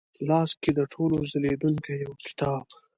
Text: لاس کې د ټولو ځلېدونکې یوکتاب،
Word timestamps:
لاس 0.27 0.51
کې 0.61 0.71
د 0.77 0.79
ټولو 0.93 1.17
ځلېدونکې 1.31 1.93
یوکتاب، 2.05 2.65